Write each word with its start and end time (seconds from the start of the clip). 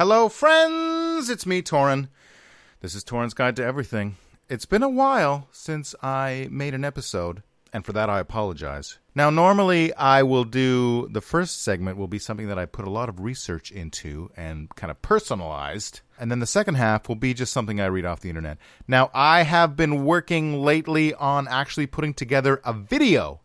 Hello, 0.00 0.30
friends! 0.30 1.28
It's 1.28 1.44
me, 1.44 1.60
Torin. 1.60 2.08
This 2.80 2.94
is 2.94 3.04
Torin's 3.04 3.34
Guide 3.34 3.54
to 3.56 3.62
Everything. 3.62 4.16
It's 4.48 4.64
been 4.64 4.82
a 4.82 4.88
while 4.88 5.48
since 5.52 5.94
I 6.02 6.48
made 6.50 6.72
an 6.72 6.86
episode, 6.86 7.42
and 7.70 7.84
for 7.84 7.92
that 7.92 8.08
I 8.08 8.18
apologize. 8.18 8.96
Now, 9.14 9.28
normally 9.28 9.92
I 9.92 10.22
will 10.22 10.44
do 10.44 11.06
the 11.08 11.20
first 11.20 11.62
segment 11.62 11.98
will 11.98 12.08
be 12.08 12.18
something 12.18 12.48
that 12.48 12.58
I 12.58 12.64
put 12.64 12.86
a 12.86 12.90
lot 12.90 13.10
of 13.10 13.20
research 13.20 13.70
into 13.70 14.30
and 14.38 14.74
kind 14.74 14.90
of 14.90 15.02
personalized, 15.02 16.00
and 16.18 16.30
then 16.30 16.38
the 16.38 16.46
second 16.46 16.76
half 16.76 17.06
will 17.06 17.14
be 17.14 17.34
just 17.34 17.52
something 17.52 17.78
I 17.78 17.84
read 17.84 18.06
off 18.06 18.20
the 18.20 18.30
internet. 18.30 18.56
Now, 18.88 19.10
I 19.12 19.42
have 19.42 19.76
been 19.76 20.06
working 20.06 20.62
lately 20.62 21.12
on 21.12 21.46
actually 21.46 21.86
putting 21.86 22.14
together 22.14 22.62
a 22.64 22.72
video, 22.72 23.42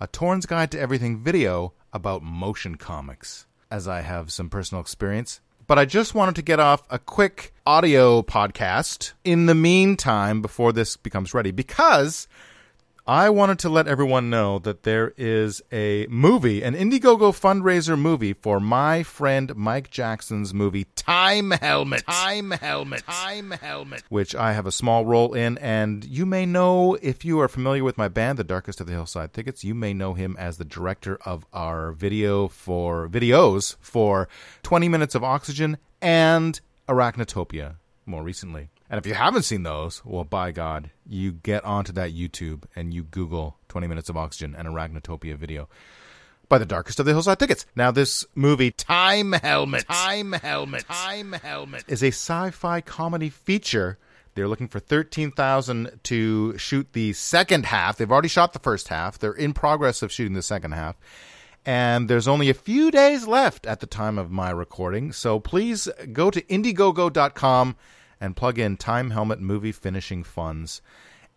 a 0.00 0.08
Torin's 0.08 0.46
Guide 0.46 0.70
to 0.70 0.80
Everything 0.80 1.22
video 1.22 1.74
about 1.92 2.22
motion 2.22 2.76
comics, 2.76 3.44
as 3.70 3.86
I 3.86 4.00
have 4.00 4.32
some 4.32 4.48
personal 4.48 4.80
experience 4.80 5.42
but 5.70 5.78
I 5.78 5.84
just 5.84 6.16
wanted 6.16 6.34
to 6.34 6.42
get 6.42 6.58
off 6.58 6.82
a 6.90 6.98
quick 6.98 7.54
audio 7.64 8.22
podcast 8.22 9.12
in 9.22 9.46
the 9.46 9.54
meantime 9.54 10.42
before 10.42 10.72
this 10.72 10.96
becomes 10.96 11.32
ready 11.32 11.52
because 11.52 12.26
I 13.10 13.28
wanted 13.28 13.58
to 13.58 13.68
let 13.68 13.88
everyone 13.88 14.30
know 14.30 14.60
that 14.60 14.84
there 14.84 15.14
is 15.16 15.60
a 15.72 16.06
movie, 16.08 16.62
an 16.62 16.76
Indiegogo 16.76 17.32
fundraiser 17.32 17.98
movie 17.98 18.34
for 18.34 18.60
my 18.60 19.02
friend 19.02 19.52
Mike 19.56 19.90
Jackson's 19.90 20.54
movie 20.54 20.84
Time 20.94 21.50
Helmet. 21.50 22.06
Time 22.06 22.52
Helmet. 22.52 23.02
Time 23.04 23.50
Helmet. 23.50 24.04
Which 24.10 24.36
I 24.36 24.52
have 24.52 24.64
a 24.64 24.70
small 24.70 25.04
role 25.04 25.34
in, 25.34 25.58
and 25.58 26.04
you 26.04 26.24
may 26.24 26.46
know 26.46 26.96
if 27.02 27.24
you 27.24 27.40
are 27.40 27.48
familiar 27.48 27.82
with 27.82 27.98
my 27.98 28.06
band, 28.06 28.38
The 28.38 28.44
Darkest 28.44 28.80
of 28.80 28.86
the 28.86 28.92
Hillside 28.92 29.32
Thickets, 29.32 29.64
you 29.64 29.74
may 29.74 29.92
know 29.92 30.14
him 30.14 30.36
as 30.38 30.58
the 30.58 30.64
director 30.64 31.18
of 31.24 31.44
our 31.52 31.90
video 31.90 32.46
for 32.46 33.08
videos 33.08 33.74
for 33.80 34.28
20 34.62 34.88
Minutes 34.88 35.16
of 35.16 35.24
Oxygen 35.24 35.78
and 36.00 36.60
Arachnotopia 36.88 37.74
more 38.06 38.22
recently. 38.22 38.70
And 38.90 38.98
if 38.98 39.06
you 39.06 39.14
haven't 39.14 39.44
seen 39.44 39.62
those, 39.62 40.04
well, 40.04 40.24
by 40.24 40.50
God, 40.50 40.90
you 41.06 41.30
get 41.30 41.64
onto 41.64 41.92
that 41.92 42.12
YouTube 42.12 42.64
and 42.74 42.92
you 42.92 43.04
Google 43.04 43.56
20 43.68 43.86
Minutes 43.86 44.08
of 44.08 44.16
Oxygen 44.16 44.56
and 44.58 44.66
Arachnotopia 44.66 45.36
video 45.36 45.68
by 46.48 46.58
the 46.58 46.66
darkest 46.66 46.98
of 46.98 47.06
the 47.06 47.12
hillside 47.12 47.38
thickets. 47.38 47.64
Now, 47.76 47.92
this 47.92 48.26
movie, 48.34 48.72
Time 48.72 49.30
Helmet, 49.32 49.86
Time 49.86 50.32
Helmet, 50.32 50.84
Time 50.88 51.32
Helmet, 51.32 51.84
is 51.86 52.02
a 52.02 52.08
sci-fi 52.08 52.80
comedy 52.80 53.30
feature. 53.30 53.96
They're 54.34 54.48
looking 54.48 54.66
for 54.66 54.80
thirteen 54.80 55.30
thousand 55.30 56.00
to 56.04 56.58
shoot 56.58 56.92
the 56.92 57.12
second 57.12 57.66
half. 57.66 57.96
They've 57.96 58.10
already 58.10 58.28
shot 58.28 58.52
the 58.52 58.58
first 58.58 58.88
half. 58.88 59.18
They're 59.18 59.32
in 59.32 59.52
progress 59.52 60.02
of 60.02 60.10
shooting 60.10 60.34
the 60.34 60.42
second 60.42 60.72
half. 60.72 60.96
And 61.64 62.08
there's 62.08 62.26
only 62.26 62.48
a 62.48 62.54
few 62.54 62.90
days 62.90 63.26
left 63.26 63.66
at 63.66 63.80
the 63.80 63.86
time 63.86 64.18
of 64.18 64.30
my 64.30 64.50
recording. 64.50 65.12
So 65.12 65.38
please 65.38 65.88
go 66.12 66.30
to 66.30 66.40
Indiegogo.com 66.42 67.76
and 68.20 68.36
plug 68.36 68.58
in 68.58 68.76
Time 68.76 69.10
Helmet 69.10 69.40
Movie 69.40 69.72
Finishing 69.72 70.22
Funds 70.22 70.82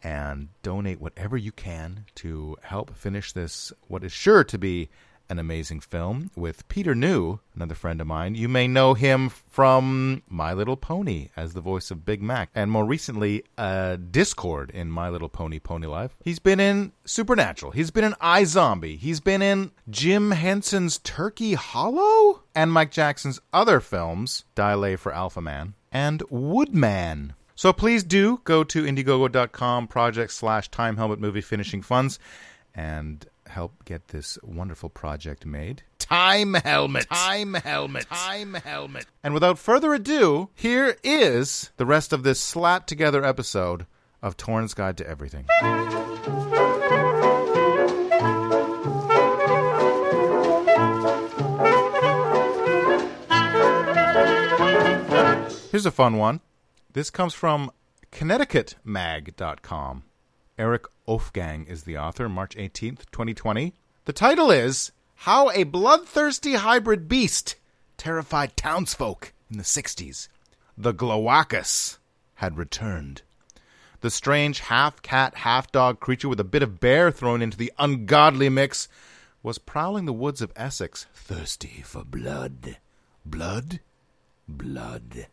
and 0.04 0.50
donate 0.62 1.00
whatever 1.00 1.38
you 1.38 1.52
can 1.52 2.06
to 2.16 2.58
help 2.62 2.96
finish 2.96 3.32
this, 3.32 3.72
what 3.88 4.04
is 4.04 4.12
sure 4.12 4.44
to 4.44 4.58
be 4.58 4.90
an 5.30 5.40
amazing 5.40 5.80
film 5.80 6.30
with 6.36 6.68
Peter 6.68 6.94
New, 6.94 7.40
another 7.56 7.76
friend 7.76 8.02
of 8.02 8.08
mine. 8.08 8.36
You 8.36 8.50
may 8.50 8.68
know 8.68 8.94
him 8.94 9.30
from 9.30 10.22
My 10.28 10.54
Little 10.54 10.76
Pony 10.76 11.30
as 11.36 11.54
the 11.54 11.62
voice 11.62 11.92
of 11.92 12.06
Big 12.06 12.22
Mac, 12.22 12.50
and 12.54 12.70
more 12.70 12.86
recently, 12.86 13.44
uh, 13.58 13.96
Discord 13.96 14.70
in 14.72 14.92
My 14.92 15.10
Little 15.10 15.30
Pony 15.30 15.60
Pony 15.60 15.88
Life. 15.88 16.16
He's 16.24 16.40
been 16.40 16.60
in 16.60 16.92
Supernatural. 17.06 17.72
He's 17.72 17.90
been 17.90 18.04
in 18.04 18.14
iZombie. 18.14 18.98
He's 18.98 19.22
been 19.22 19.42
in 19.42 19.72
Jim 19.90 20.32
Henson's 20.32 21.00
Turkey 21.00 21.54
Hollow 21.54 22.44
and 22.54 22.72
Mike 22.72 22.92
Jackson's 22.92 23.40
other 23.54 23.80
films, 23.80 24.44
Dilay 24.56 25.00
for 25.00 25.14
Alpha 25.14 25.42
Man 25.42 25.74
and 25.94 26.22
Woodman. 26.30 27.34
So 27.56 27.72
please 27.72 28.04
do 28.04 28.42
go 28.44 28.64
to 28.66 28.84
Indiegogo.com 28.84 29.88
project 29.88 30.34
slash 30.34 30.70
Time 30.70 30.98
Helmet 30.98 31.20
Movie 31.20 31.42
Finishing 31.42 31.82
Funds 31.82 32.20
and 32.76 33.26
help 33.48 33.86
get 33.86 34.08
this 34.08 34.40
wonderful 34.44 34.90
project 34.90 35.46
made. 35.46 35.84
Time 36.00 36.56
Helmet. 36.56 37.08
Time 37.10 37.54
Helmet. 37.54 38.08
Time 38.10 38.56
Helmet. 38.56 39.06
And 39.24 39.34
without 39.34 39.60
further 39.60 39.94
ado, 39.94 40.50
here 40.56 40.98
is 41.04 41.72
the 41.78 41.86
rest 41.86 42.12
of 42.12 42.24
this 42.24 42.42
slapped 42.42 42.90
together 42.90 43.24
episode 43.24 43.86
of 44.22 44.36
Torin's 44.36 44.74
Guide 44.74 44.98
to 44.98 45.08
Everything. 45.08 45.46
Here's 55.74 55.88
a 55.88 55.92
fun 55.92 56.18
one. 56.18 56.42
This 56.92 57.10
comes 57.10 57.34
from 57.34 57.72
ConnecticutMag.com. 58.12 60.04
Eric 60.60 60.86
Ofgang 61.08 61.68
is 61.68 61.82
the 61.82 61.98
author, 61.98 62.30
March 62.30 62.56
18th, 62.56 63.10
2020. 63.12 63.74
The 64.06 64.14
title 64.14 64.52
is 64.52 64.92
How 65.16 65.50
a 65.50 65.64
Bloodthirsty 65.64 66.54
Hybrid 66.54 67.10
Beast 67.10 67.56
Terrified 67.98 68.56
Townsfolk 68.56 69.34
in 69.50 69.58
the 69.58 69.64
60s. 69.64 70.28
The 70.78 70.94
Glawackus 70.94 71.98
had 72.36 72.56
returned. 72.56 73.24
The 74.02 74.12
strange 74.12 74.60
half 74.60 75.02
cat, 75.02 75.38
half 75.38 75.72
dog 75.72 76.00
creature 76.00 76.30
with 76.30 76.40
a 76.40 76.44
bit 76.44 76.62
of 76.62 76.80
bear 76.80 77.10
thrown 77.10 77.42
into 77.42 77.58
the 77.58 77.74
ungodly 77.80 78.50
mix 78.50 78.88
was 79.42 79.58
prowling 79.58 80.06
the 80.06 80.14
woods 80.14 80.44
of 80.44 80.54
Essex, 80.56 81.08
thirsty 81.16 81.82
for 81.84 82.04
blood. 82.04 82.78
Blood? 83.26 83.80
Blood. 84.48 85.26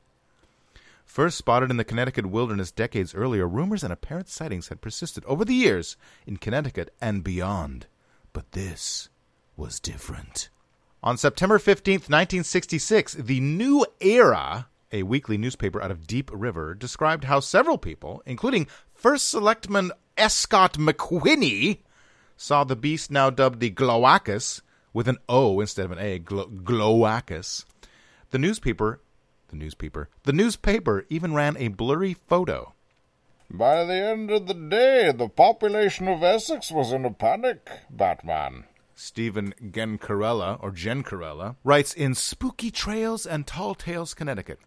First 1.10 1.38
spotted 1.38 1.72
in 1.72 1.76
the 1.76 1.82
Connecticut 1.82 2.26
wilderness 2.26 2.70
decades 2.70 3.16
earlier, 3.16 3.48
rumors 3.48 3.82
and 3.82 3.92
apparent 3.92 4.28
sightings 4.28 4.68
had 4.68 4.80
persisted 4.80 5.24
over 5.24 5.44
the 5.44 5.56
years 5.56 5.96
in 6.24 6.36
Connecticut 6.36 6.94
and 7.00 7.24
beyond. 7.24 7.88
But 8.32 8.52
this 8.52 9.08
was 9.56 9.80
different. 9.80 10.50
On 11.02 11.16
September 11.16 11.58
15th, 11.58 12.06
1966, 12.06 13.14
the 13.14 13.40
New 13.40 13.84
Era, 14.00 14.68
a 14.92 15.02
weekly 15.02 15.36
newspaper 15.36 15.82
out 15.82 15.90
of 15.90 16.06
Deep 16.06 16.30
River, 16.32 16.76
described 16.76 17.24
how 17.24 17.40
several 17.40 17.76
people, 17.76 18.22
including 18.24 18.68
First 18.94 19.28
Selectman 19.28 19.90
Escott 20.16 20.74
McWhinney, 20.74 21.78
saw 22.36 22.62
the 22.62 22.76
beast 22.76 23.10
now 23.10 23.30
dubbed 23.30 23.58
the 23.58 23.72
Glowacus, 23.72 24.60
with 24.92 25.08
an 25.08 25.18
O 25.28 25.58
instead 25.58 25.86
of 25.86 25.90
an 25.90 25.98
A, 25.98 26.20
Glowacus. 26.20 27.64
The 28.30 28.38
newspaper 28.38 29.00
the 29.50 29.56
newspaper. 29.56 30.08
The 30.22 30.32
newspaper 30.32 31.04
even 31.08 31.34
ran 31.34 31.56
a 31.56 31.68
blurry 31.68 32.14
photo. 32.14 32.74
By 33.50 33.84
the 33.84 33.94
end 33.94 34.30
of 34.30 34.46
the 34.46 34.54
day, 34.54 35.12
the 35.12 35.28
population 35.28 36.08
of 36.08 36.22
Essex 36.22 36.70
was 36.70 36.92
in 36.92 37.04
a 37.04 37.12
panic, 37.12 37.68
Batman. 37.90 38.64
Stephen 38.94 39.54
Gencarella, 39.60 40.62
or 40.62 40.70
Gencarella, 40.70 41.56
writes 41.64 41.92
in 41.92 42.14
Spooky 42.14 42.70
Trails 42.70 43.26
and 43.26 43.46
Tall 43.46 43.74
Tales, 43.74 44.14
Connecticut. 44.14 44.60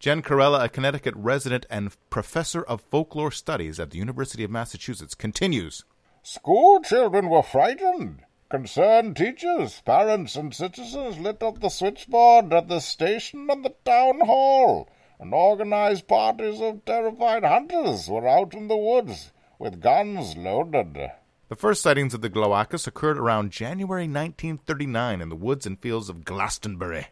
Gencarella, 0.00 0.64
a 0.64 0.68
Connecticut 0.68 1.14
resident 1.16 1.66
and 1.68 1.96
professor 2.08 2.62
of 2.62 2.80
folklore 2.80 3.32
studies 3.32 3.80
at 3.80 3.90
the 3.90 3.98
University 3.98 4.44
of 4.44 4.50
Massachusetts, 4.50 5.14
continues 5.14 5.84
School 6.22 6.80
children 6.80 7.28
were 7.28 7.42
frightened. 7.42 8.20
Concerned 8.50 9.14
teachers, 9.14 9.82
parents, 9.82 10.34
and 10.34 10.54
citizens 10.54 11.18
lit 11.18 11.42
up 11.42 11.60
the 11.60 11.68
switchboard 11.68 12.50
at 12.50 12.66
the 12.66 12.80
station 12.80 13.46
and 13.50 13.62
the 13.62 13.74
town 13.84 14.20
hall, 14.20 14.88
and 15.20 15.34
organized 15.34 16.08
parties 16.08 16.58
of 16.58 16.82
terrified 16.86 17.44
hunters 17.44 18.08
were 18.08 18.26
out 18.26 18.54
in 18.54 18.68
the 18.68 18.76
woods 18.76 19.32
with 19.58 19.82
guns 19.82 20.34
loaded. 20.34 21.10
The 21.50 21.56
first 21.56 21.82
sightings 21.82 22.14
of 22.14 22.22
the 22.22 22.30
Glawackus 22.30 22.86
occurred 22.86 23.18
around 23.18 23.52
January 23.52 24.04
1939 24.04 25.20
in 25.20 25.28
the 25.28 25.36
woods 25.36 25.66
and 25.66 25.78
fields 25.78 26.08
of 26.08 26.24
Glastonbury. 26.24 27.08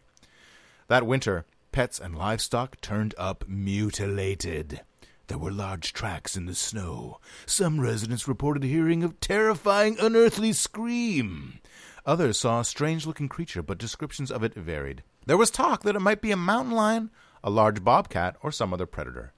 That 0.87 1.05
winter, 1.05 1.45
pets 1.71 1.99
and 1.99 2.15
livestock 2.15 2.81
turned 2.81 3.13
up 3.15 3.47
mutilated. 3.47 4.81
There 5.27 5.37
were 5.37 5.51
large 5.51 5.91
tracks 5.91 6.37
in 6.37 6.45
the 6.45 6.55
snow. 6.55 7.19
Some 7.45 7.81
residents 7.81 8.27
reported 8.27 8.63
hearing 8.63 9.03
a 9.03 9.09
terrifying, 9.09 9.97
unearthly 9.99 10.53
scream. 10.53 11.59
Others 12.05 12.39
saw 12.39 12.61
a 12.61 12.65
strange 12.65 13.05
looking 13.05 13.27
creature, 13.27 13.61
but 13.61 13.77
descriptions 13.77 14.31
of 14.31 14.41
it 14.41 14.53
varied. 14.53 15.03
There 15.25 15.35
was 15.35 15.51
talk 15.51 15.83
that 15.83 15.95
it 15.97 16.01
might 16.01 16.21
be 16.21 16.31
a 16.31 16.37
mountain 16.37 16.73
lion, 16.73 17.11
a 17.43 17.49
large 17.49 17.83
bobcat, 17.83 18.37
or 18.41 18.53
some 18.53 18.73
other 18.73 18.85
predator. 18.85 19.33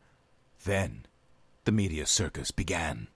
Then, 0.63 1.07
the 1.65 1.71
media 1.71 2.05
circus 2.05 2.51
began. 2.51 3.07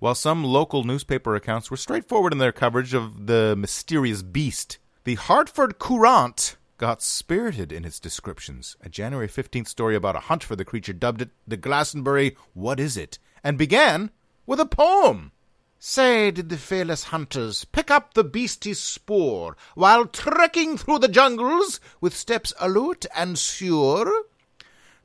While 0.00 0.16
some 0.16 0.42
local 0.42 0.82
newspaper 0.82 1.36
accounts 1.36 1.70
were 1.70 1.76
straightforward 1.76 2.32
in 2.32 2.38
their 2.38 2.52
coverage 2.52 2.92
of 2.92 3.26
the 3.26 3.54
mysterious 3.56 4.22
beast, 4.22 4.78
the 5.04 5.14
Hartford 5.14 5.78
Courant 5.78 6.56
got 6.84 7.00
spirited 7.00 7.72
in 7.72 7.82
its 7.82 7.98
descriptions. 7.98 8.76
A 8.82 8.90
January 8.90 9.26
15th 9.26 9.68
story 9.68 9.96
about 9.96 10.16
a 10.16 10.26
hunt 10.28 10.44
for 10.44 10.54
the 10.54 10.66
creature 10.66 10.92
dubbed 10.92 11.22
it 11.22 11.30
the 11.48 11.56
Glastonbury 11.56 12.36
What 12.52 12.78
Is 12.78 12.98
It? 12.98 13.18
and 13.42 13.56
began 13.56 14.10
with 14.44 14.60
a 14.60 14.66
poem. 14.66 15.32
Say, 15.78 16.30
did 16.30 16.50
the 16.50 16.58
fearless 16.58 17.04
hunters 17.04 17.64
pick 17.64 17.90
up 17.90 18.12
the 18.12 18.22
beastie's 18.22 18.80
spoor 18.80 19.56
while 19.74 20.04
trekking 20.04 20.76
through 20.76 20.98
the 20.98 21.08
jungles 21.08 21.80
with 22.02 22.14
steps 22.14 22.52
alert 22.60 23.06
and 23.16 23.38
sure? 23.38 24.26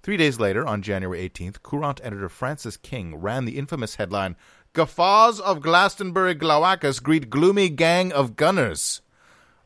Three 0.03 0.17
days 0.17 0.37
later, 0.37 0.67
on 0.67 0.81
January 0.81 1.29
18th, 1.29 1.61
Courant 1.61 2.01
editor 2.03 2.27
Francis 2.27 2.75
King 2.75 3.15
ran 3.15 3.45
the 3.45 3.57
infamous 3.57 3.95
headline 3.95 4.35
Guffaws 4.73 5.39
of 5.39 5.61
Glastonbury 5.61 6.35
Glawackus 6.35 7.01
greet 7.01 7.29
gloomy 7.29 7.69
gang 7.69 8.11
of 8.11 8.35
gunners. 8.35 8.99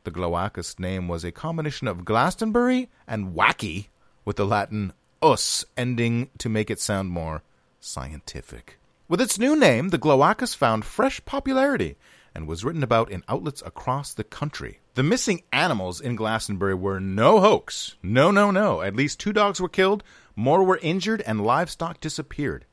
The 0.03 0.11
Glawackus 0.11 0.79
name 0.79 1.07
was 1.07 1.23
a 1.23 1.31
combination 1.31 1.87
of 1.87 2.03
Glastonbury 2.03 2.89
and 3.07 3.33
wacky, 3.33 3.87
with 4.25 4.35
the 4.35 4.45
Latin 4.45 4.91
us 5.21 5.63
ending 5.77 6.29
to 6.39 6.49
make 6.49 6.69
it 6.69 6.81
sound 6.81 7.09
more 7.09 7.41
scientific. 7.79 8.79
With 9.07 9.21
its 9.21 9.39
new 9.39 9.55
name, 9.55 9.89
the 9.89 9.97
Glawackus 9.97 10.55
found 10.55 10.83
fresh 10.83 11.23
popularity 11.23 11.95
and 12.35 12.47
was 12.47 12.65
written 12.65 12.83
about 12.83 13.11
in 13.11 13.23
outlets 13.29 13.63
across 13.65 14.13
the 14.13 14.25
country. 14.25 14.79
The 14.95 15.03
missing 15.03 15.43
animals 15.53 16.01
in 16.01 16.17
Glastonbury 16.17 16.75
were 16.75 16.99
no 16.99 17.39
hoax. 17.39 17.95
No, 18.03 18.29
no, 18.29 18.51
no. 18.51 18.81
At 18.81 18.97
least 18.97 19.21
two 19.21 19.31
dogs 19.31 19.61
were 19.61 19.69
killed, 19.69 20.03
more 20.35 20.65
were 20.65 20.79
injured, 20.81 21.21
and 21.21 21.45
livestock 21.45 22.01
disappeared. 22.01 22.65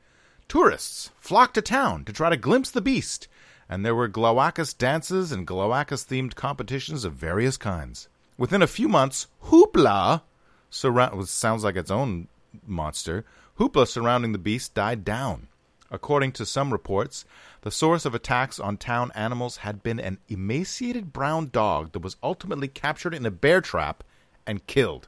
Tourists 0.49 1.11
flocked 1.17 1.53
to 1.53 1.61
town 1.61 2.03
to 2.03 2.11
try 2.11 2.29
to 2.29 2.35
glimpse 2.35 2.71
the 2.71 2.81
beast, 2.81 3.29
and 3.71 3.85
there 3.85 3.95
were 3.95 4.09
Glawackus 4.09 4.77
dances 4.77 5.31
and 5.31 5.47
Glawackus 5.47 6.05
themed 6.05 6.35
competitions 6.35 7.05
of 7.05 7.13
various 7.13 7.55
kinds. 7.55 8.09
Within 8.37 8.61
a 8.61 8.67
few 8.67 8.89
months, 8.89 9.27
hoopla 9.45 10.23
surround 10.69 11.29
sounds 11.29 11.63
like 11.63 11.77
its 11.77 11.89
own 11.89 12.27
monster. 12.67 13.23
Hoopla 13.57 13.87
surrounding 13.87 14.33
the 14.33 14.37
beast 14.37 14.73
died 14.73 15.05
down. 15.05 15.47
According 15.89 16.33
to 16.33 16.45
some 16.45 16.73
reports, 16.73 17.23
the 17.61 17.71
source 17.71 18.05
of 18.05 18.13
attacks 18.13 18.59
on 18.59 18.75
town 18.75 19.09
animals 19.15 19.57
had 19.57 19.81
been 19.81 20.01
an 20.01 20.17
emaciated 20.27 21.13
brown 21.13 21.47
dog 21.49 21.93
that 21.93 22.03
was 22.03 22.17
ultimately 22.21 22.67
captured 22.67 23.13
in 23.13 23.25
a 23.25 23.31
bear 23.31 23.61
trap 23.61 24.03
and 24.45 24.67
killed. 24.67 25.07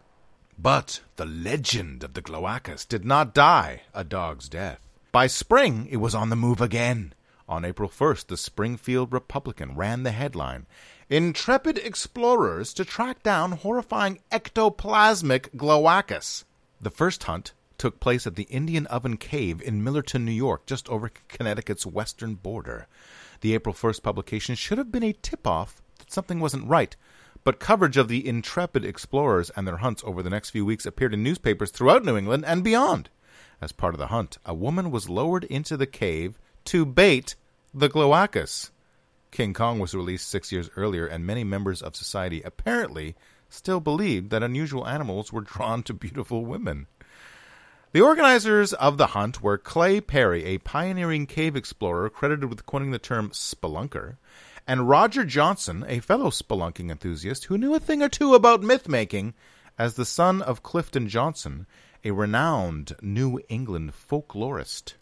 But 0.58 1.02
the 1.18 1.26
legend 1.26 2.02
of 2.02 2.14
the 2.14 2.22
Glawackus 2.22 2.88
did 2.88 3.04
not 3.04 3.34
die 3.34 3.82
a 3.94 4.06
dog's 4.06 4.48
death. 4.48 4.80
By 5.12 5.28
spring, 5.28 5.86
it 5.92 5.98
was 5.98 6.16
on 6.16 6.30
the 6.30 6.38
move 6.38 6.62
again. 6.62 7.14
On 7.54 7.64
April 7.64 7.88
1st, 7.88 8.26
the 8.26 8.36
Springfield 8.36 9.14
Republican 9.14 9.76
ran 9.76 10.02
the 10.02 10.12
headline 10.12 10.66
Intrepid 11.08 11.78
explorers 11.78 12.74
to 12.74 12.84
track 12.84 13.22
down 13.22 13.52
horrifying 13.52 14.22
ectoplasmic 14.32 15.52
Glawackus. 15.56 16.46
The 16.82 16.90
first 16.90 17.26
hunt 17.26 17.54
took 17.78 18.00
place 18.00 18.26
at 18.26 18.34
the 18.34 18.48
Indian 18.50 18.88
Oven 18.88 19.18
Cave 19.18 19.62
in 19.62 19.84
Millerton, 19.84 20.26
New 20.26 20.32
York, 20.32 20.66
just 20.66 20.90
over 20.90 21.12
Connecticut's 21.28 21.86
western 21.86 22.34
border. 22.34 22.88
The 23.42 23.54
April 23.54 23.76
1st 23.76 24.02
publication 24.02 24.56
should 24.56 24.80
have 24.80 24.92
been 24.92 25.04
a 25.04 25.14
tip 25.14 25.46
off 25.46 25.80
that 26.00 26.12
something 26.12 26.40
wasn't 26.40 26.68
right, 26.68 26.96
but 27.44 27.60
coverage 27.60 27.98
of 27.98 28.08
the 28.08 28.28
intrepid 28.28 28.84
explorers 28.84 29.52
and 29.52 29.68
their 29.68 29.78
hunts 29.78 30.04
over 30.08 30.24
the 30.24 30.32
next 30.32 30.50
few 30.50 30.66
weeks 30.66 30.88
appeared 30.88 31.14
in 31.14 31.22
newspapers 31.22 31.70
throughout 31.70 32.04
New 32.04 32.18
England 32.18 32.46
and 32.48 32.64
beyond. 32.64 33.12
As 33.62 33.72
part 33.72 33.94
of 33.94 34.00
the 34.00 34.08
hunt, 34.08 34.40
a 34.44 34.56
woman 34.56 34.90
was 34.90 35.08
lowered 35.08 35.44
into 35.44 35.78
the 35.78 35.86
cave 35.86 36.40
to 36.66 36.84
bait 36.84 37.36
the 37.76 37.90
Glawackus. 37.90 38.70
King 39.32 39.54
Kong 39.54 39.80
was 39.80 39.96
released 39.96 40.30
six 40.30 40.52
years 40.52 40.70
earlier, 40.76 41.08
and 41.08 41.26
many 41.26 41.44
members 41.44 41.82
of 41.82 41.96
society 41.96 42.44
apparently 42.44 43.16
still 43.50 43.80
believed 43.80 44.30
that 44.30 44.44
unusual 44.44 44.88
animals 44.88 45.34
were 45.34 45.42
drawn 45.42 45.82
to 45.84 45.94
beautiful 45.94 46.46
women. 46.46 46.86
The 47.92 48.02
organizers 48.02 48.74
of 48.74 48.98
the 48.98 49.08
hunt 49.08 49.42
were 49.42 49.58
Clay 49.58 50.02
Perry, 50.02 50.46
a 50.46 50.60
pioneering 50.60 51.26
cave 51.26 51.56
explorer 51.56 52.12
credited 52.12 52.48
with 52.48 52.68
coining 52.68 52.92
the 52.92 53.00
term 53.00 53.32
spelunker, 53.32 54.18
and 54.68 54.88
Roger 54.88 55.26
Johnson, 55.26 55.84
a 55.88 56.00
fellow 56.00 56.30
spelunking 56.30 56.92
enthusiast 56.92 57.46
who 57.46 57.58
knew 57.58 57.74
a 57.74 57.80
thing 57.80 58.04
or 58.04 58.10
two 58.10 58.36
about 58.36 58.62
myth 58.62 58.88
making, 58.88 59.34
as 59.80 59.96
the 59.96 60.06
son 60.06 60.44
of 60.44 60.62
Clifton 60.62 61.10
Johnson, 61.10 61.66
a 62.04 62.12
renowned 62.12 62.96
New 63.02 63.40
England 63.50 63.94
folklorist. 63.94 64.94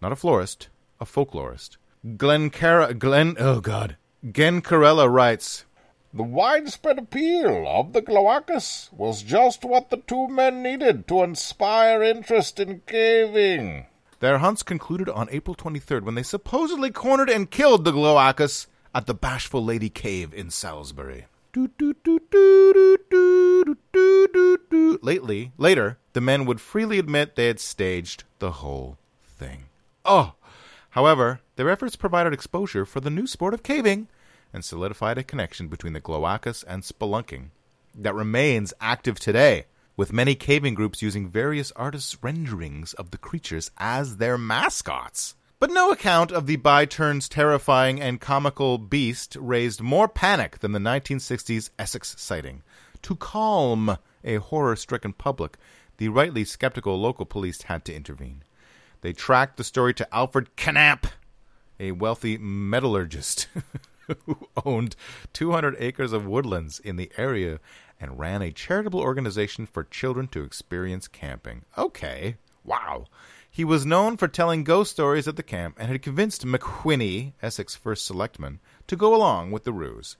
Not 0.00 0.12
a 0.12 0.16
florist, 0.16 0.68
a 1.00 1.04
folklorist. 1.04 1.76
Glen 2.16 2.48
Cara 2.48 2.94
Glen 2.94 3.36
oh 3.38 3.60
god. 3.60 3.96
Gen 4.32 4.62
Carella 4.62 5.10
writes 5.10 5.66
the 6.14 6.22
widespread 6.22 6.98
appeal 6.98 7.66
of 7.68 7.92
the 7.92 8.00
Glawackus 8.00 8.90
was 8.92 9.22
just 9.22 9.64
what 9.64 9.90
the 9.90 9.98
two 9.98 10.26
men 10.26 10.62
needed 10.62 11.06
to 11.06 11.22
inspire 11.22 12.02
interest 12.02 12.58
in 12.58 12.80
caving. 12.86 13.86
Their 14.18 14.38
hunts 14.38 14.62
concluded 14.62 15.08
on 15.10 15.28
April 15.30 15.54
23rd 15.54 16.02
when 16.02 16.14
they 16.14 16.22
supposedly 16.22 16.90
cornered 16.90 17.30
and 17.30 17.50
killed 17.50 17.84
the 17.84 17.92
Glawackus 17.92 18.66
at 18.94 19.06
the 19.06 19.14
Bashful 19.14 19.64
Lady 19.64 19.88
Cave 19.88 20.34
in 20.34 20.50
Salisbury. 20.50 21.26
Lately, 25.02 25.52
later, 25.58 25.98
the 26.14 26.20
men 26.20 26.44
would 26.46 26.60
freely 26.60 26.98
admit 26.98 27.36
they 27.36 27.46
had 27.46 27.60
staged 27.60 28.24
the 28.38 28.50
whole 28.52 28.98
thing. 29.24 29.66
Oh! 30.04 30.34
However, 30.90 31.40
their 31.56 31.70
efforts 31.70 31.96
provided 31.96 32.32
exposure 32.32 32.84
for 32.84 33.00
the 33.00 33.10
new 33.10 33.26
sport 33.26 33.54
of 33.54 33.62
caving 33.62 34.08
and 34.52 34.64
solidified 34.64 35.18
a 35.18 35.22
connection 35.22 35.68
between 35.68 35.92
the 35.92 36.00
Glawackus 36.00 36.64
and 36.66 36.82
spelunking 36.82 37.50
that 37.94 38.14
remains 38.14 38.74
active 38.80 39.18
today, 39.18 39.66
with 39.96 40.12
many 40.12 40.34
caving 40.34 40.74
groups 40.74 41.02
using 41.02 41.28
various 41.28 41.72
artists' 41.76 42.16
renderings 42.22 42.92
of 42.94 43.10
the 43.10 43.18
creatures 43.18 43.70
as 43.78 44.16
their 44.16 44.38
mascots. 44.38 45.34
But 45.60 45.70
no 45.70 45.92
account 45.92 46.32
of 46.32 46.46
the 46.46 46.56
by 46.56 46.86
turns 46.86 47.28
terrifying 47.28 48.00
and 48.00 48.20
comical 48.20 48.78
beast 48.78 49.36
raised 49.38 49.82
more 49.82 50.08
panic 50.08 50.60
than 50.60 50.72
the 50.72 50.78
1960s 50.78 51.70
Essex 51.78 52.16
sighting. 52.18 52.62
To 53.02 53.14
calm 53.14 53.98
a 54.24 54.36
horror 54.36 54.76
stricken 54.76 55.12
public, 55.12 55.56
the 55.98 56.08
rightly 56.08 56.44
skeptical 56.44 56.98
local 56.98 57.26
police 57.26 57.62
had 57.62 57.84
to 57.84 57.94
intervene. 57.94 58.42
They 59.02 59.12
tracked 59.12 59.56
the 59.56 59.64
story 59.64 59.94
to 59.94 60.14
Alfred 60.14 60.48
Knapp, 60.56 61.06
a 61.78 61.92
wealthy 61.92 62.36
metallurgist 62.38 63.48
who 64.26 64.48
owned 64.64 64.96
200 65.32 65.76
acres 65.78 66.12
of 66.12 66.26
woodlands 66.26 66.78
in 66.80 66.96
the 66.96 67.10
area 67.16 67.60
and 68.00 68.18
ran 68.18 68.42
a 68.42 68.52
charitable 68.52 69.00
organization 69.00 69.66
for 69.66 69.84
children 69.84 70.26
to 70.28 70.42
experience 70.42 71.08
camping. 71.08 71.64
Okay, 71.76 72.36
wow. 72.64 73.06
He 73.50 73.64
was 73.64 73.84
known 73.84 74.16
for 74.16 74.28
telling 74.28 74.64
ghost 74.64 74.92
stories 74.92 75.26
at 75.26 75.36
the 75.36 75.42
camp 75.42 75.76
and 75.78 75.90
had 75.90 76.02
convinced 76.02 76.46
McWhinney, 76.46 77.32
Essex's 77.42 77.76
first 77.76 78.06
selectman, 78.06 78.60
to 78.86 78.96
go 78.96 79.14
along 79.14 79.50
with 79.50 79.64
the 79.64 79.72
ruse. 79.72 80.16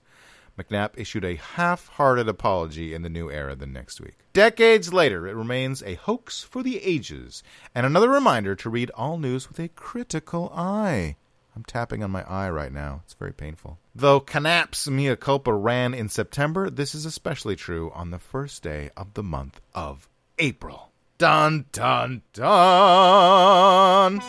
McNabb 0.57 0.91
issued 0.95 1.25
a 1.25 1.35
half 1.35 1.87
hearted 1.89 2.27
apology 2.27 2.93
in 2.93 3.01
the 3.01 3.09
new 3.09 3.29
era 3.31 3.55
the 3.55 3.65
next 3.65 3.99
week. 4.01 4.17
Decades 4.33 4.93
later, 4.93 5.27
it 5.27 5.35
remains 5.35 5.81
a 5.83 5.95
hoax 5.95 6.43
for 6.43 6.63
the 6.63 6.81
ages, 6.83 7.43
and 7.73 7.85
another 7.85 8.09
reminder 8.09 8.55
to 8.55 8.69
read 8.69 8.91
all 8.91 9.17
news 9.17 9.47
with 9.47 9.59
a 9.59 9.69
critical 9.69 10.51
eye. 10.55 11.15
I'm 11.55 11.63
tapping 11.63 12.03
on 12.03 12.11
my 12.11 12.23
eye 12.23 12.49
right 12.49 12.71
now. 12.71 13.01
It's 13.03 13.13
very 13.13 13.33
painful. 13.33 13.77
Though 13.93 14.21
Knapp's 14.21 14.87
mea 14.87 15.15
culpa 15.17 15.53
ran 15.53 15.93
in 15.93 16.07
September, 16.07 16.69
this 16.69 16.95
is 16.95 17.05
especially 17.05 17.55
true 17.55 17.91
on 17.93 18.11
the 18.11 18.19
first 18.19 18.63
day 18.63 18.89
of 18.95 19.13
the 19.15 19.23
month 19.23 19.59
of 19.75 20.07
April. 20.39 20.91
Dun 21.17 21.65
dun 21.71 22.21
dun! 22.33 24.21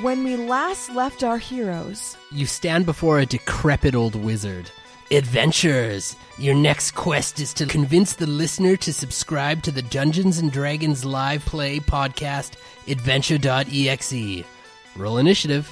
When 0.00 0.24
we 0.24 0.36
last 0.36 0.94
left 0.94 1.22
our 1.22 1.36
heroes, 1.36 2.16
You 2.30 2.46
stand 2.46 2.86
before 2.86 3.18
a 3.18 3.26
decrepit 3.26 3.94
old 3.94 4.14
wizard. 4.14 4.70
Adventurers, 5.10 6.16
your 6.38 6.54
next 6.54 6.92
quest 6.92 7.38
is 7.40 7.52
to 7.52 7.66
convince 7.66 8.14
the 8.14 8.26
listener 8.26 8.76
to 8.78 8.90
subscribe 8.90 9.62
to 9.64 9.70
the 9.70 9.82
Dungeons 9.82 10.38
and 10.38 10.50
Dragons 10.50 11.04
live 11.04 11.44
play 11.44 11.78
podcast, 11.78 12.52
adventure.exe. 12.88 14.46
Roll 14.96 15.18
initiative. 15.18 15.70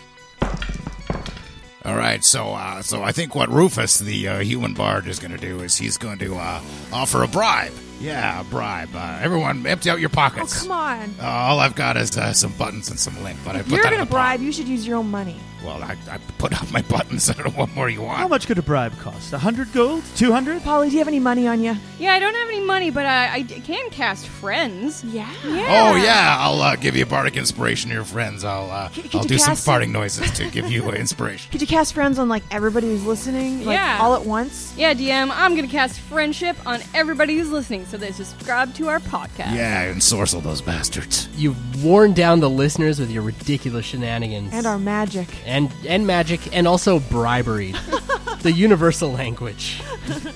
All 1.84 1.96
right, 1.96 2.22
so 2.22 2.52
uh, 2.52 2.82
so 2.82 3.02
I 3.02 3.12
think 3.12 3.34
what 3.34 3.48
Rufus, 3.48 3.98
the 3.98 4.28
uh, 4.28 4.38
human 4.40 4.74
bard, 4.74 5.06
is 5.06 5.18
going 5.18 5.30
to 5.30 5.38
do 5.38 5.60
is 5.60 5.78
he's 5.78 5.96
going 5.96 6.18
to 6.18 6.36
uh, 6.36 6.60
offer 6.92 7.22
a 7.22 7.28
bribe. 7.28 7.72
Yeah, 8.00 8.40
a 8.40 8.44
bribe. 8.44 8.90
Uh, 8.94 9.18
everyone, 9.22 9.66
empty 9.66 9.88
out 9.88 9.98
your 9.98 10.10
pockets. 10.10 10.58
oh 10.58 10.62
come 10.68 10.72
on! 10.72 11.14
Uh, 11.18 11.24
all 11.26 11.58
I've 11.58 11.74
got 11.74 11.96
is 11.96 12.16
uh, 12.18 12.34
some 12.34 12.52
buttons 12.52 12.90
and 12.90 13.00
some 13.00 13.22
lint, 13.24 13.38
but 13.44 13.56
I 13.56 13.60
If 13.60 13.64
put 13.66 13.72
you're 13.74 13.82
that 13.82 13.92
gonna 13.92 14.04
the 14.04 14.10
bribe, 14.10 14.40
you 14.40 14.52
should 14.52 14.68
use 14.68 14.86
your 14.86 14.98
own 14.98 15.10
money. 15.10 15.36
Well, 15.64 15.82
I, 15.82 15.96
I 16.10 16.18
put 16.38 16.60
up 16.60 16.70
my 16.72 16.82
buttons. 16.88 17.28
I 17.28 17.34
don't 17.34 17.46
know 17.46 17.58
what 17.58 17.74
more 17.74 17.88
you 17.90 18.02
want. 18.02 18.18
How 18.18 18.28
much 18.28 18.46
could 18.46 18.58
a 18.58 18.62
bribe 18.62 18.96
cost? 18.98 19.32
A 19.32 19.38
hundred 19.38 19.72
gold? 19.72 20.02
Two 20.16 20.32
hundred? 20.32 20.62
Polly, 20.62 20.88
do 20.88 20.92
you 20.94 20.98
have 21.00 21.08
any 21.08 21.20
money 21.20 21.46
on 21.46 21.62
you? 21.62 21.74
Yeah, 21.98 22.14
I 22.14 22.18
don't 22.18 22.34
have 22.34 22.48
any 22.48 22.60
money, 22.60 22.90
but 22.90 23.04
I, 23.06 23.34
I 23.34 23.42
d- 23.42 23.60
can 23.60 23.90
cast 23.90 24.26
friends. 24.26 25.04
Yeah. 25.04 25.30
Oh 25.44 25.96
yeah, 25.96 26.36
I'll 26.38 26.60
uh, 26.62 26.76
give 26.76 26.96
you 26.96 27.02
a 27.02 27.06
bardic 27.06 27.36
inspiration 27.36 27.90
to 27.90 27.94
your 27.96 28.04
friends. 28.04 28.42
I'll 28.44 28.70
uh, 28.70 28.88
Could- 28.88 29.04
could 29.04 29.14
I'll 29.16 29.22
you 29.22 29.28
do 29.28 29.38
some 29.38 29.50
cast 29.54 29.66
farting 29.66 29.90
noises 29.90 30.30
to 30.32 30.48
give 30.50 30.70
you 30.70 30.84
uh, 30.88 30.92
inspiration. 30.92 31.50
Could 31.52 31.60
you 31.60 31.66
cast 31.66 31.92
friends 31.92 32.18
on 32.18 32.28
like 32.28 32.42
everybody 32.50 32.88
who's 32.88 33.04
listening, 33.04 33.66
like 33.66 33.74
Yeah. 33.76 33.98
all 34.00 34.14
at 34.14 34.24
once? 34.24 34.74
Yeah, 34.76 34.94
DM, 34.94 35.30
I'm 35.34 35.54
gonna 35.56 35.68
cast 35.68 36.00
friendship 36.00 36.56
on 36.66 36.80
everybody 36.94 37.36
who's 37.36 37.50
listening, 37.50 37.84
so 37.86 37.96
they 37.96 38.12
subscribe 38.12 38.72
to 38.76 38.88
our 38.88 39.00
podcast. 39.00 39.54
Yeah, 39.54 39.82
and 39.82 40.00
sorcel 40.00 40.42
those 40.42 40.62
bastards. 40.62 41.28
You've 41.36 41.84
worn 41.84 42.14
down 42.14 42.40
the 42.40 42.48
listeners 42.50 42.98
with 42.98 43.10
your 43.10 43.22
ridiculous 43.22 43.84
shenanigans. 43.86 44.52
And 44.54 44.66
our 44.66 44.78
magic. 44.78 45.28
and 45.46 45.49
and 45.50 45.70
and 45.86 46.06
magic 46.06 46.56
and 46.56 46.66
also 46.66 46.98
bribery 46.98 47.72
the 48.42 48.52
universal 48.52 49.12
language 49.12 49.82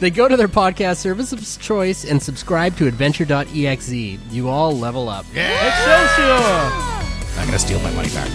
they 0.00 0.10
go 0.10 0.28
to 0.28 0.36
their 0.36 0.48
podcast 0.48 0.96
service 0.96 1.32
of 1.32 1.40
choice 1.62 2.04
and 2.04 2.22
subscribe 2.22 2.76
to 2.76 2.86
adventure.exe 2.86 3.92
you 3.92 4.48
all 4.48 4.76
level 4.76 5.08
up 5.08 5.24
Excelsior! 5.34 6.94
I'm 7.36 7.46
gonna 7.46 7.58
steal 7.58 7.80
my 7.80 7.90
money 7.92 8.08
back. 8.10 8.28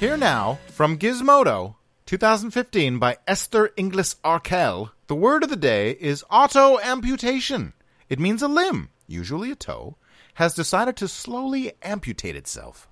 Here 0.00 0.16
now, 0.16 0.58
from 0.68 0.98
Gizmodo, 0.98 1.74
2015 2.06 2.98
by 2.98 3.16
Esther 3.26 3.70
Inglis 3.76 4.16
Arkell, 4.22 4.92
the 5.06 5.14
word 5.14 5.42
of 5.42 5.50
the 5.50 5.56
day 5.56 5.92
is 5.92 6.24
auto 6.30 6.78
amputation. 6.80 7.72
It 8.08 8.18
means 8.18 8.42
a 8.42 8.48
limb, 8.48 8.90
usually 9.06 9.50
a 9.50 9.56
toe, 9.56 9.96
has 10.38 10.54
decided 10.54 10.96
to 10.96 11.08
slowly 11.08 11.72
amputate 11.82 12.36
itself. 12.36 12.88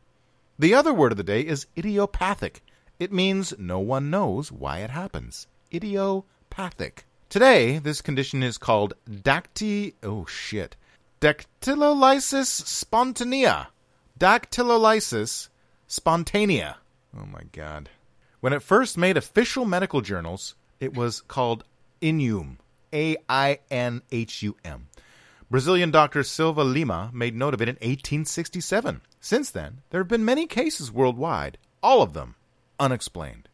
The 0.58 0.74
other 0.74 0.92
word 0.92 1.12
of 1.12 1.16
the 1.16 1.22
day 1.22 1.42
is 1.42 1.68
idiopathic. 1.78 2.60
It 2.98 3.12
means 3.12 3.54
no 3.56 3.78
one 3.78 4.10
knows 4.10 4.50
why 4.50 4.78
it 4.78 4.90
happens. 4.90 5.46
Idiopathic. 5.72 7.06
Today, 7.28 7.78
this 7.78 8.00
condition 8.00 8.42
is 8.42 8.58
called 8.58 8.94
dacty. 9.08 9.94
Oh 10.02 10.26
shit. 10.26 10.74
Dactylolysis 11.20 12.50
spontanea. 12.64 13.68
Dactylolysis 14.18 15.48
spontanea. 15.88 16.74
Oh 17.16 17.26
my 17.26 17.42
god. 17.52 17.90
When 18.40 18.54
it 18.54 18.62
first 18.62 18.98
made 18.98 19.16
official 19.16 19.64
medical 19.64 20.00
journals, 20.00 20.56
it 20.80 20.96
was 20.96 21.20
called 21.20 21.62
Ainhum. 22.02 22.56
A 22.92 23.16
I 23.28 23.60
N 23.70 24.02
H 24.10 24.42
U 24.42 24.56
M. 24.64 24.88
Brazilian 25.48 25.92
doctor 25.92 26.24
Silva 26.24 26.64
Lima 26.64 27.08
made 27.14 27.36
note 27.36 27.54
of 27.54 27.62
it 27.62 27.68
in 27.68 27.76
1867. 27.76 29.00
Since 29.20 29.50
then, 29.50 29.80
there 29.90 30.00
have 30.00 30.08
been 30.08 30.24
many 30.24 30.44
cases 30.48 30.90
worldwide, 30.90 31.56
all 31.84 32.02
of 32.02 32.14
them 32.14 32.34
unexplained. 32.80 33.48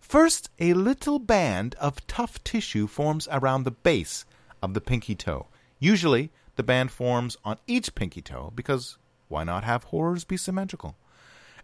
First, 0.00 0.50
a 0.58 0.74
little 0.74 1.20
band 1.20 1.76
of 1.76 2.04
tough 2.08 2.42
tissue 2.42 2.88
forms 2.88 3.28
around 3.30 3.62
the 3.62 3.70
base 3.70 4.24
of 4.60 4.74
the 4.74 4.80
pinky 4.80 5.14
toe. 5.14 5.46
Usually, 5.78 6.32
the 6.56 6.64
band 6.64 6.90
forms 6.90 7.36
on 7.44 7.58
each 7.68 7.94
pinky 7.94 8.22
toe 8.22 8.52
because 8.56 8.98
why 9.28 9.44
not 9.44 9.62
have 9.62 9.84
horrors 9.84 10.24
be 10.24 10.36
symmetrical? 10.36 10.96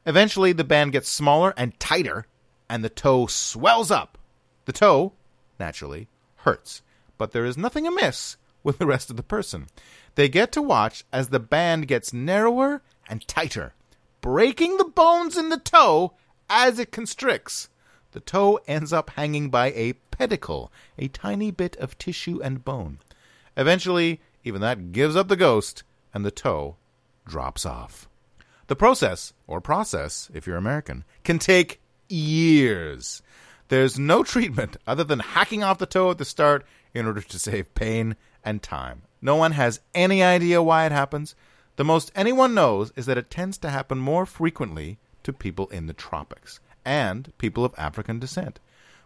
Eventually, 0.07 0.53
the 0.53 0.63
band 0.63 0.93
gets 0.93 1.09
smaller 1.09 1.55
and 1.57 1.79
tighter, 1.81 2.27
and 2.69 2.85
the 2.85 2.89
toe 2.89 3.27
swells 3.27 3.91
up. 3.91 4.17
The 4.67 4.73
toe, 4.73 5.13
naturally, 5.59 6.07
hurts, 6.37 6.83
but 7.19 7.33
there 7.33 7.45
is 7.45 7.57
nothing 7.59 7.85
amiss 7.89 8.37
with 8.63 8.79
the 8.79 8.87
rest 8.87 9.11
of 9.11 9.17
the 9.17 9.23
person. 9.23 9.67
They 10.15 10.29
get 10.29 10.53
to 10.53 10.63
watch 10.63 11.05
as 11.13 11.29
the 11.29 11.41
band 11.41 11.89
gets 11.89 12.13
narrower 12.13 12.83
and 13.09 13.27
tighter, 13.27 13.75
breaking 14.21 14.77
the 14.77 14.85
bones 14.85 15.37
in 15.37 15.49
the 15.49 15.59
toe 15.59 16.15
as 16.49 16.79
it 16.79 16.93
constricts. 16.93 17.69
The 18.13 18.21
toe 18.21 18.61
ends 18.67 18.93
up 18.93 19.11
hanging 19.11 19.49
by 19.49 19.73
a 19.73 19.95
pedicle, 20.11 20.71
a 20.99 21.09
tiny 21.09 21.51
bit 21.51 21.77
of 21.77 21.97
tissue 21.99 22.41
and 22.43 22.65
bone. 22.65 22.99
Eventually, 23.57 24.21
even 24.45 24.61
that 24.61 24.93
gives 24.93 25.17
up 25.17 25.29
the 25.29 25.37
ghost, 25.37 25.83
and 26.13 26.25
the 26.25 26.31
toe 26.31 26.77
drops 27.27 27.65
off. 27.65 28.09
The 28.67 28.77
process, 28.77 29.33
or 29.47 29.61
process 29.61 30.31
if 30.35 30.47
you're 30.47 30.57
American, 30.57 31.05
can 31.25 31.39
take 31.39 31.81
years. 32.09 33.23
There's 33.69 33.99
no 33.99 34.23
treatment 34.23 34.77
other 34.87 35.05
than 35.05 35.21
hacking 35.21 35.63
off 35.63 35.79
the 35.79 35.87
toe 35.87 36.11
at 36.11 36.19
the 36.19 36.25
start 36.25 36.67
in 36.95 37.07
order 37.07 37.21
to 37.21 37.39
save 37.39 37.75
pain 37.75 38.17
and 38.45 38.63
time. 38.63 39.03
No 39.21 39.37
one 39.37 39.53
has 39.53 39.81
any 39.95 40.23
idea 40.23 40.63
why 40.63 40.87
it 40.87 40.93
happens. 40.93 41.35
The 41.77 41.85
most 41.85 42.13
anyone 42.15 42.55
knows 42.55 42.93
is 42.97 43.07
that 43.07 43.19
it 43.19 43.31
tends 43.31 43.57
to 43.59 43.71
happen 43.71 43.99
more 43.99 44.27
frequently 44.27 44.99
to 45.23 45.33
people 45.33 45.69
in 45.69 45.87
the 45.87 45.93
tropics 45.93 46.61
and 46.85 47.33
people 47.39 47.65
of 47.65 47.75
African 47.79 48.19
descent. 48.19 48.59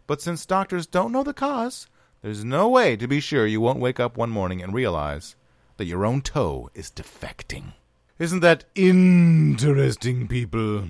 But 0.07 0.23
since 0.23 0.47
doctors 0.47 0.87
don't 0.87 1.13
know 1.13 1.23
the 1.23 1.35
cause, 1.35 1.89
there's 2.23 2.45
no 2.45 2.69
way 2.69 2.97
to 2.97 3.07
be 3.07 3.21
sure 3.21 3.47
you 3.47 3.61
won't 3.61 3.79
wake 3.79 4.01
up 4.01 4.17
one 4.17 4.31
morning 4.31 4.63
and 4.63 4.73
realize 4.73 5.37
that 5.77 5.85
your 5.85 6.05
own 6.05 6.23
toe 6.23 6.71
is 6.75 6.91
defecting. 6.91 7.75
Isn't 8.19 8.41
that 8.41 8.65
interesting, 8.75 10.27
people? 10.27 10.85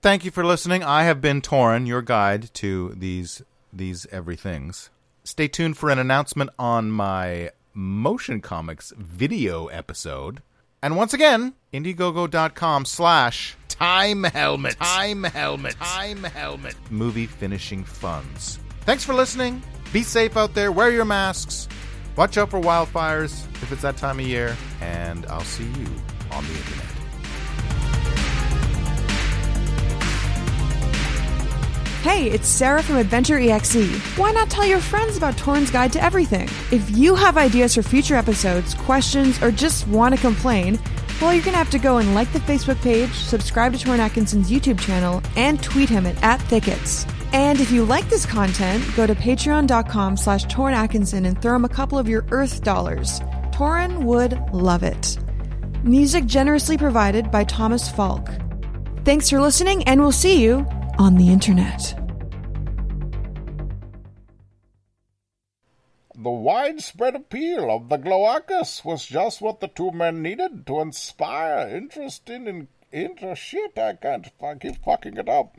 Thank 0.00 0.24
you 0.24 0.32
for 0.32 0.44
listening. 0.44 0.82
I 0.82 1.04
have 1.04 1.20
been 1.20 1.40
Torin, 1.40 1.86
your 1.86 2.02
guide 2.02 2.52
to 2.54 2.92
these 2.96 3.42
these 3.72 4.06
everythings. 4.10 4.90
Stay 5.24 5.46
tuned 5.48 5.76
for 5.76 5.90
an 5.90 5.98
announcement 5.98 6.50
on 6.58 6.90
my 6.90 7.50
motion 7.74 8.40
comics 8.40 8.92
video 8.96 9.68
episode. 9.68 10.42
And 10.82 10.96
once 10.96 11.14
again, 11.14 11.54
Indiegogo.com 11.72 12.84
slash 12.84 13.56
time 13.68 14.24
helmet. 14.24 14.76
Time 14.80 15.22
helmet. 15.22 15.76
Time 15.76 16.24
helmet. 16.24 16.74
Movie 16.90 17.26
finishing 17.26 17.84
funds. 17.84 18.58
Thanks 18.80 19.04
for 19.04 19.14
listening. 19.14 19.62
Be 19.92 20.02
safe 20.02 20.36
out 20.36 20.54
there. 20.54 20.72
Wear 20.72 20.90
your 20.90 21.04
masks. 21.04 21.68
Watch 22.16 22.36
out 22.36 22.50
for 22.50 22.60
wildfires 22.60 23.44
if 23.62 23.70
it's 23.70 23.82
that 23.82 23.96
time 23.96 24.18
of 24.18 24.26
year. 24.26 24.56
And 24.80 25.24
I'll 25.26 25.40
see 25.42 25.64
you 25.64 25.86
on 26.32 26.44
the 26.44 26.52
internet. 26.52 27.01
Hey, 32.02 32.28
it's 32.32 32.48
Sarah 32.48 32.82
from 32.82 32.96
Adventure 32.96 33.38
EXE. 33.38 33.96
Why 34.16 34.32
not 34.32 34.50
tell 34.50 34.66
your 34.66 34.80
friends 34.80 35.16
about 35.16 35.36
Torin's 35.36 35.70
Guide 35.70 35.92
to 35.92 36.02
Everything? 36.02 36.48
If 36.72 36.90
you 36.90 37.14
have 37.14 37.36
ideas 37.36 37.76
for 37.76 37.82
future 37.84 38.16
episodes, 38.16 38.74
questions, 38.74 39.40
or 39.40 39.52
just 39.52 39.86
want 39.86 40.12
to 40.12 40.20
complain, 40.20 40.80
well, 41.20 41.32
you're 41.32 41.44
going 41.44 41.52
to 41.52 41.58
have 41.58 41.70
to 41.70 41.78
go 41.78 41.98
and 41.98 42.12
like 42.12 42.32
the 42.32 42.40
Facebook 42.40 42.82
page, 42.82 43.12
subscribe 43.12 43.72
to 43.72 43.78
Torin 43.78 44.00
Atkinson's 44.00 44.50
YouTube 44.50 44.80
channel, 44.80 45.22
and 45.36 45.62
tweet 45.62 45.88
him 45.88 46.04
at, 46.06 46.20
at 46.24 46.42
Thickets. 46.42 47.06
And 47.32 47.60
if 47.60 47.70
you 47.70 47.84
like 47.84 48.08
this 48.08 48.26
content, 48.26 48.84
go 48.96 49.06
to 49.06 49.14
patreon.com 49.14 50.16
slash 50.16 50.42
Torn 50.46 50.74
Atkinson 50.74 51.24
and 51.24 51.40
throw 51.40 51.54
him 51.54 51.64
a 51.64 51.68
couple 51.68 51.98
of 51.98 52.08
your 52.08 52.26
Earth 52.32 52.64
dollars. 52.64 53.20
Torin 53.52 54.02
would 54.02 54.40
love 54.52 54.82
it. 54.82 55.18
Music 55.84 56.26
generously 56.26 56.76
provided 56.76 57.30
by 57.30 57.44
Thomas 57.44 57.88
Falk. 57.88 58.28
Thanks 59.04 59.30
for 59.30 59.40
listening, 59.40 59.84
and 59.84 60.00
we'll 60.00 60.10
see 60.10 60.42
you 60.42 60.66
on 60.98 61.16
the 61.16 61.30
internet. 61.30 61.94
The 66.14 66.30
widespread 66.30 67.16
appeal 67.16 67.70
of 67.70 67.88
the 67.88 67.96
Glawackus 67.96 68.84
was 68.84 69.06
just 69.06 69.40
what 69.40 69.60
the 69.60 69.68
two 69.68 69.90
men 69.90 70.22
needed 70.22 70.66
to 70.66 70.80
inspire 70.80 71.68
interest 71.68 72.30
in, 72.30 72.46
in, 72.46 72.68
inter 72.92 73.34
shit. 73.34 73.76
I 73.78 73.94
can't 73.94 74.30
I 74.40 74.54
keep 74.54 74.84
fucking 74.84 75.16
it 75.16 75.28
up. 75.28 75.56